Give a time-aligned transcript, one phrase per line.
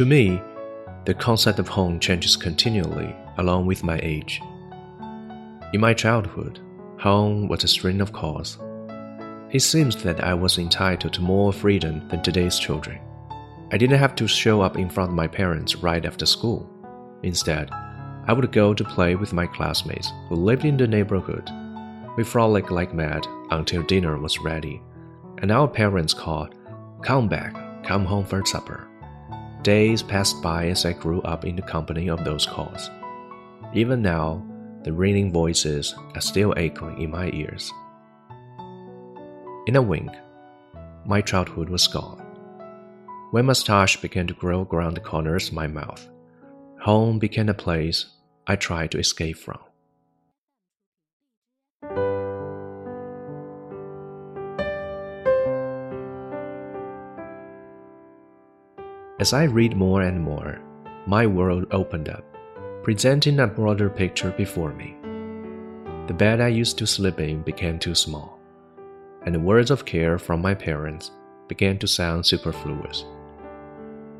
[0.00, 0.40] To me,
[1.04, 4.40] the concept of home changes continually along with my age.
[5.74, 6.58] In my childhood,
[6.98, 8.56] home was a string of cars.
[9.50, 12.98] It seems that I was entitled to more freedom than today's children.
[13.72, 16.66] I didn't have to show up in front of my parents right after school.
[17.22, 21.50] Instead, I would go to play with my classmates who lived in the neighborhood.
[22.16, 24.80] We frolicked like mad until dinner was ready,
[25.42, 26.54] and our parents called,
[27.02, 28.89] Come back, come home for supper.
[29.62, 32.90] Days passed by as I grew up in the company of those calls.
[33.74, 34.42] Even now,
[34.84, 37.70] the ringing voices are still echoing in my ears.
[39.66, 40.10] In a wink,
[41.04, 42.18] my childhood was gone.
[43.32, 46.08] When mustache began to grow around the corners of my mouth,
[46.80, 48.06] home became a place
[48.46, 49.58] I tried to escape from.
[59.20, 60.58] As I read more and more,
[61.04, 62.24] my world opened up,
[62.82, 64.96] presenting a broader picture before me.
[66.06, 68.40] The bed I used to sleep in became too small,
[69.26, 71.10] and the words of care from my parents
[71.48, 73.04] began to sound superfluous.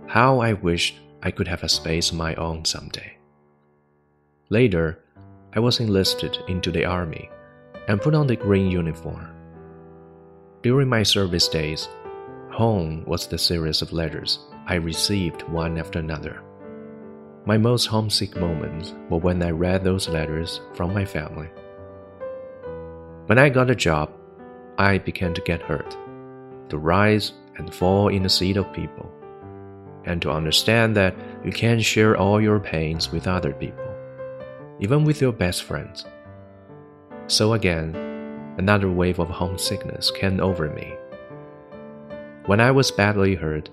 [0.06, 3.16] How I wished I could have a space of my own someday.
[4.50, 4.98] Later,
[5.54, 7.30] I was enlisted into the army
[7.88, 9.30] and put on the green uniform.
[10.60, 11.88] During my service days,
[12.50, 16.42] home was the series of letters I received one after another.
[17.46, 21.48] My most homesick moments were when I read those letters from my family.
[23.26, 24.12] When I got a job,
[24.78, 25.96] I began to get hurt,
[26.68, 29.10] to rise and fall in the seat of people,
[30.04, 31.14] and to understand that
[31.44, 33.94] you can't share all your pains with other people,
[34.78, 36.04] even with your best friends.
[37.26, 37.94] So again,
[38.58, 40.94] another wave of homesickness came over me.
[42.46, 43.70] When I was badly hurt,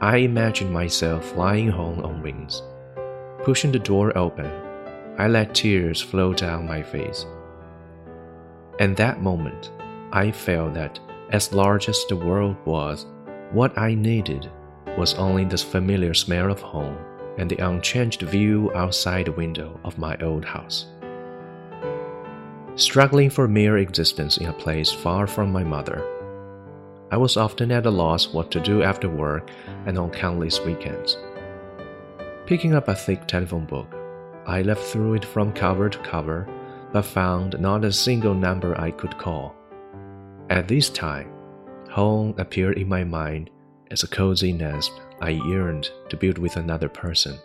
[0.00, 2.62] I imagined myself flying home on wings.
[3.44, 4.50] Pushing the door open,
[5.18, 7.26] I let tears flow down my face.
[8.80, 9.70] And that moment,
[10.12, 10.98] I felt that,
[11.30, 13.06] as large as the world was,
[13.52, 14.50] what I needed
[14.98, 16.98] was only the familiar smell of home
[17.38, 20.86] and the unchanged view outside the window of my old house.
[22.76, 26.04] Struggling for mere existence in a place far from my mother,
[27.10, 29.50] I was often at a loss what to do after work
[29.86, 31.16] and on countless weekends.
[32.46, 33.88] Picking up a thick telephone book,
[34.46, 36.48] I left through it from cover to cover,
[36.92, 39.54] but found not a single number I could call.
[40.50, 41.32] At this time,
[41.90, 43.50] home appeared in my mind
[43.90, 47.38] as a cozy nest I yearned to build with another person.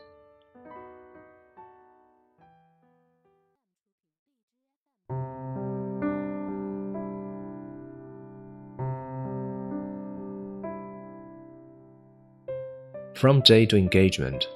[13.19, 14.47] From day to engagement,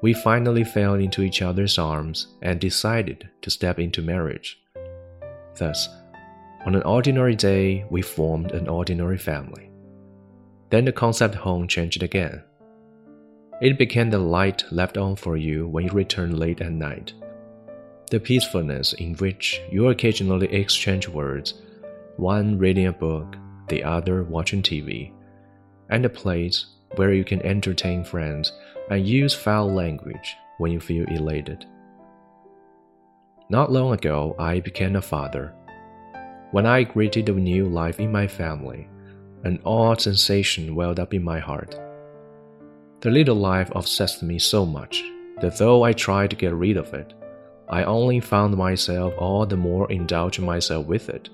[0.00, 4.58] we finally fell into each other's arms and decided to step into marriage.
[5.58, 5.90] Thus,
[6.64, 9.70] on an ordinary day, we formed an ordinary family.
[10.70, 12.42] Then the concept home changed again.
[13.60, 17.12] It became the light left on for you when you return late at night,
[18.10, 21.60] the peacefulness in which you occasionally exchange words,
[22.16, 23.36] one reading a book,
[23.68, 25.12] the other watching TV,
[25.90, 26.64] and the place
[26.96, 28.52] where you can entertain friends
[28.90, 31.64] and use foul language when you feel elated.
[33.50, 35.54] Not long ago, I became a father.
[36.50, 38.88] When I greeted the new life in my family,
[39.44, 41.78] an odd sensation welled up in my heart.
[43.00, 45.04] The little life obsessed me so much
[45.40, 47.14] that though I tried to get rid of it,
[47.68, 51.28] I only found myself all the more indulging myself with it.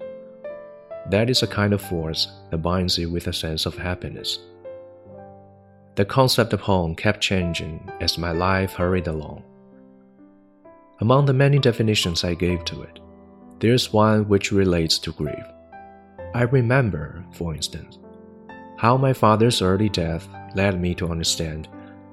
[1.11, 4.39] That is a kind of force that binds you with a sense of happiness.
[5.97, 9.45] The concept of home kept changing as my life hurried along.
[11.01, 12.99] Among the many definitions I gave to it,
[13.61, 15.45] there's one which relates to grief.
[16.35, 17.99] I remember, for instance,
[18.77, 21.69] how my father's early death led me to understand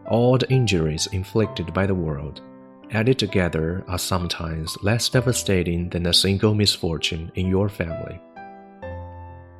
[0.07, 2.41] all the injuries inflicted by the world,
[2.91, 8.21] added together, are sometimes less devastating than a single misfortune in your family.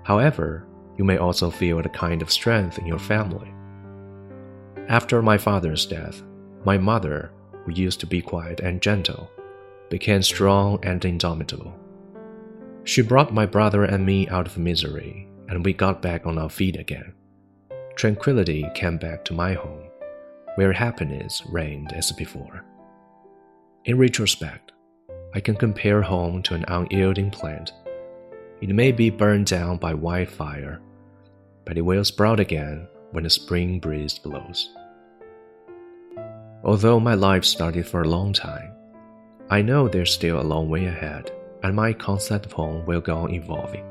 [0.03, 0.67] However,
[0.97, 3.51] you may also feel a kind of strength in your family
[4.87, 6.21] after my father's death,
[6.65, 7.31] my mother,
[7.63, 9.29] who used to be quiet and gentle,
[9.89, 11.73] became strong and indomitable.
[12.83, 16.49] She brought my brother and me out of misery, and we got back on our
[16.49, 17.13] feet again.
[17.95, 19.83] Tranquility came back to my home,
[20.55, 22.65] where happiness reigned as before.
[23.85, 24.71] In retrospect,
[25.33, 27.73] I can compare home to an unyielding plant.
[28.61, 30.81] It may be burned down by wildfire,
[31.65, 34.73] but it will sprout again when the spring breeze blows.
[36.63, 38.71] Although my life started for a long time,
[39.49, 41.31] I know there's still a long way ahead,
[41.63, 43.85] and my concept of home will go on evolving.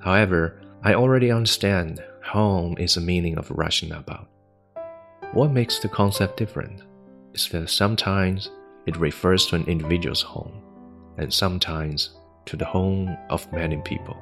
[0.00, 4.28] However, I already understand home is a meaning of rushing about.
[5.32, 6.82] What makes the concept different
[7.34, 8.50] is that sometimes
[8.86, 10.62] it refers to an individual's home,
[11.18, 12.10] and sometimes
[12.46, 14.16] to the home of many people.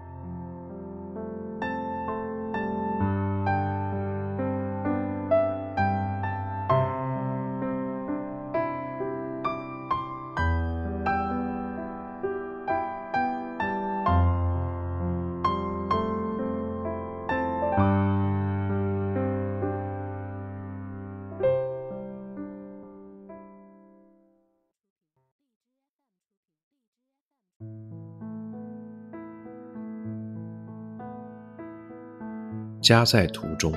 [32.80, 33.72] 家在途中。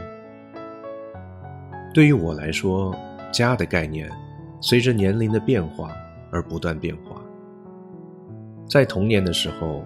[1.93, 2.95] 对于我来说，
[3.31, 4.09] 家的概念
[4.61, 5.91] 随着年龄的变化
[6.31, 7.21] 而不断变化。
[8.67, 9.85] 在童年的时候，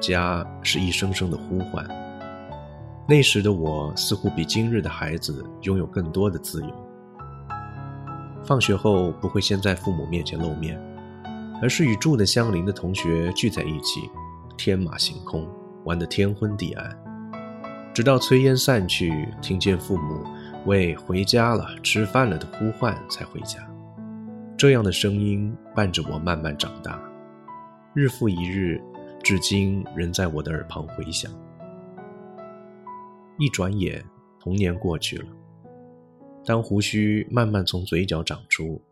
[0.00, 1.86] 家是一声声的呼唤。
[3.06, 6.68] 那时的我似乎比今日的孩子拥有更多的自由。
[8.44, 10.80] 放学后不会先在父母面前露面，
[11.60, 14.08] 而是与住的相邻的同学聚在一起，
[14.56, 15.46] 天马行空，
[15.84, 17.03] 玩得天昏地暗。
[17.94, 20.24] 直到炊烟散去，听见父母
[20.66, 23.64] 为“回家了，吃饭了”的呼唤，才回家。
[24.58, 27.00] 这样的声音伴着我慢慢长大，
[27.94, 28.82] 日复一日，
[29.22, 31.30] 至今仍在我的耳旁回响。
[33.38, 34.04] 一转眼，
[34.40, 35.26] 童年过去了。
[36.44, 38.82] 当胡须慢慢从嘴角长出，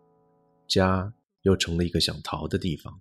[0.68, 1.12] 家
[1.42, 3.00] 又成了一个想逃的地方。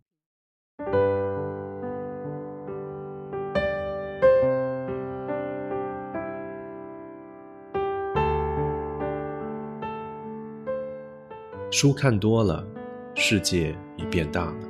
[11.73, 12.67] 书看多了，
[13.15, 14.69] 世界也变大了。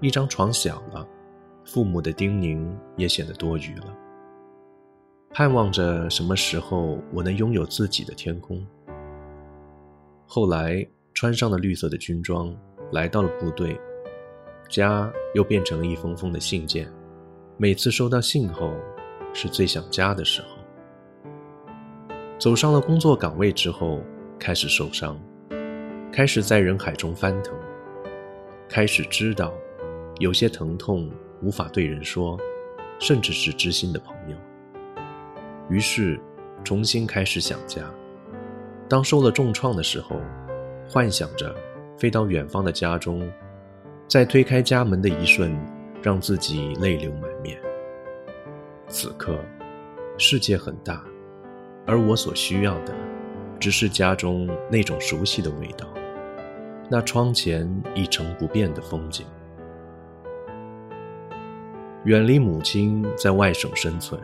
[0.00, 1.06] 一张床小了，
[1.64, 3.96] 父母的叮咛也显得多余了。
[5.30, 8.66] 盼望着什么时候我能拥有自己的天空。
[10.26, 10.84] 后来
[11.14, 12.52] 穿上了绿色的军装，
[12.90, 13.80] 来到了部队，
[14.68, 16.92] 家又变成了一封封的信件。
[17.56, 18.74] 每次收到信后，
[19.32, 20.48] 是最想家的时候。
[22.40, 24.00] 走上了工作岗位之后，
[24.36, 25.16] 开始受伤。
[26.12, 27.54] 开始在人海中翻腾，
[28.68, 29.54] 开始知道，
[30.18, 31.08] 有些疼痛
[31.40, 32.36] 无法对人说，
[32.98, 34.36] 甚至是知心的朋友。
[35.68, 36.20] 于是，
[36.64, 37.82] 重新开始想家。
[38.88, 40.20] 当受了重创的时候，
[40.88, 41.54] 幻想着
[41.96, 43.30] 飞到远方的家中，
[44.08, 45.56] 在推开家门的一瞬，
[46.02, 47.56] 让自己泪流满面。
[48.88, 49.38] 此刻，
[50.18, 51.04] 世界很大，
[51.86, 52.92] 而我所需要的，
[53.60, 55.86] 只是家中那种熟悉的味道。
[56.92, 57.64] 那窗前
[57.94, 59.24] 一成不变的风景，
[62.02, 64.20] 远离母亲，在外省生存，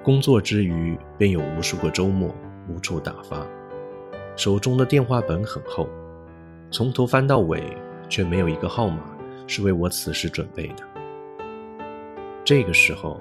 [0.00, 2.32] 工作之余便有无数个周末
[2.68, 3.44] 无处打发，
[4.36, 5.88] 手中的电话本很厚，
[6.70, 7.60] 从头翻到尾，
[8.08, 9.00] 却没有一个号码
[9.48, 10.84] 是为我此时准备的。
[12.44, 13.20] 这个时候，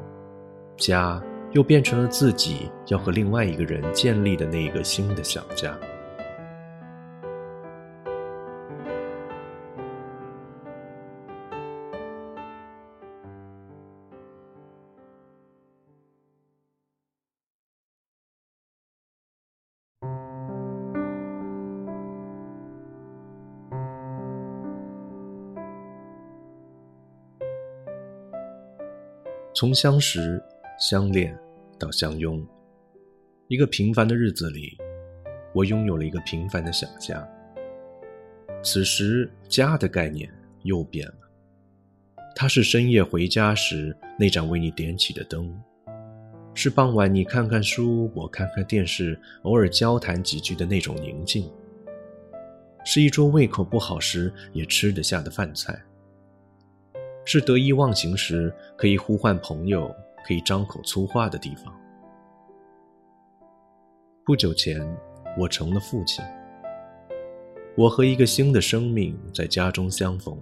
[0.77, 1.19] 家
[1.53, 5.75] 又变成了自己要和另外一个人建立的那一个新的小家。
[29.59, 30.41] 从相识、
[30.79, 31.37] 相恋
[31.77, 32.41] 到相拥，
[33.49, 34.77] 一个平凡的日子里，
[35.53, 37.27] 我拥有了一个平凡的小家。
[38.63, 40.31] 此时，家的概念
[40.63, 41.29] 又变了，
[42.33, 45.53] 它是深夜回家时那盏为你点起的灯，
[46.53, 51.51] 是傍晚你看看书，我看看电视，偶尔交谈几句的那种宁静，
[52.85, 55.77] 是一桌胃口不好时也吃得下的饭菜。
[57.31, 59.95] 是得意忘形时可以呼唤朋友、
[60.25, 61.71] 可以张口粗话的地方。
[64.25, 64.81] 不久前，
[65.37, 66.25] 我成了父亲。
[67.77, 70.35] 我和一个新的生命在家中相逢，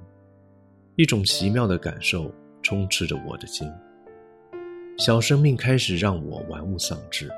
[0.96, 3.70] 一种奇妙的感受充斥着我的心。
[4.98, 7.30] 小生命开始让我玩物丧志，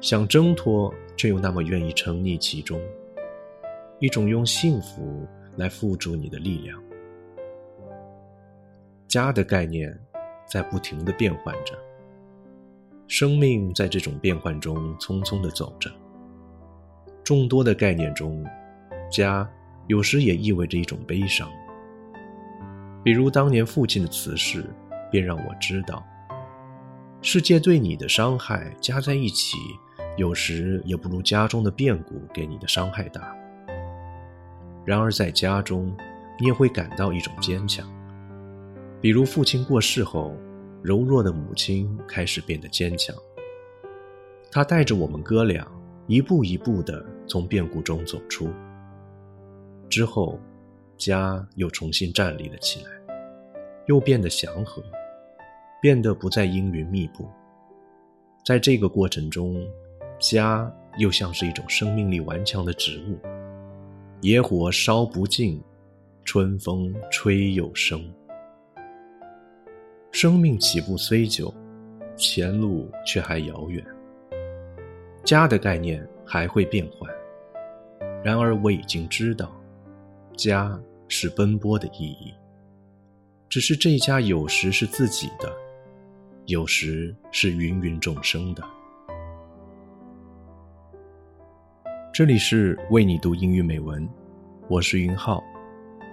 [0.00, 2.80] 想挣脱，却又那么愿意沉溺其中。
[4.00, 6.82] 一种用幸福来付诸你的力量。
[9.14, 9.96] 家的概念
[10.44, 11.72] 在不停的变换着，
[13.06, 15.88] 生命在这种变换中匆匆的走着。
[17.22, 18.44] 众多的概念中，
[19.08, 19.48] 家
[19.86, 21.48] 有时也意味着一种悲伤。
[23.04, 24.64] 比如当年父亲的辞世，
[25.12, 26.04] 便让我知道，
[27.22, 29.56] 世界对你的伤害加在一起，
[30.16, 33.32] 有时也不如家中的变故给你的伤害大。
[34.84, 35.96] 然而在家中，
[36.36, 37.88] 你也会感到一种坚强。
[39.04, 40.34] 比如父亲过世后，
[40.82, 43.14] 柔弱的母亲开始变得坚强。
[44.50, 45.70] 她带着我们哥俩。
[46.06, 48.48] 一步一步地从变故中走出，
[49.90, 50.40] 之后，
[50.96, 52.90] 家又重新站立了起来，
[53.88, 54.82] 又变得祥和，
[55.82, 57.28] 变得不再阴云密布。
[58.42, 59.66] 在这个过程中，
[60.18, 63.18] 家又像是一种生命力顽强的植物，
[64.22, 65.62] 野火烧不尽，
[66.24, 68.02] 春风吹又生。
[70.14, 71.52] 生命起步虽久，
[72.16, 73.84] 前路却还遥远。
[75.24, 77.12] 家的概念还会变换，
[78.22, 79.50] 然而我已经知道，
[80.36, 82.32] 家是奔波的意义。
[83.48, 85.52] 只是这家有时是自己的，
[86.46, 88.62] 有时是芸芸众生的。
[92.12, 94.08] 这里是为你读英语美文，
[94.68, 95.42] 我是云浩，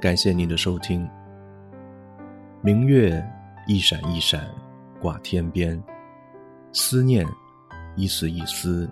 [0.02, 1.08] 感谢您的收听。
[2.64, 3.24] 明月
[3.72, 4.54] 一闪一闪
[5.00, 5.82] 挂天边，
[6.74, 7.26] 思念
[7.96, 8.90] 一丝一丝。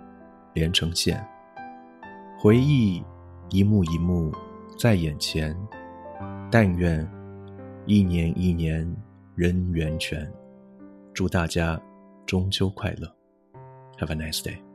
[0.52, 1.24] 连成线，
[2.36, 3.00] 回忆
[3.50, 4.32] 一幕一幕
[4.76, 5.56] 在眼前。
[6.50, 7.08] 但愿
[7.86, 8.84] 一年一年
[9.36, 10.28] 人圆全。
[11.14, 11.80] 祝大家
[12.26, 13.06] 中秋快乐
[13.98, 14.69] ，Have a nice day。